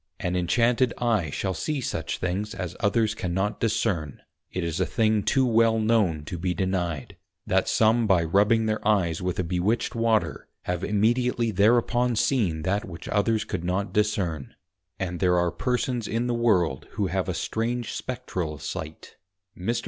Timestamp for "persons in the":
15.51-16.33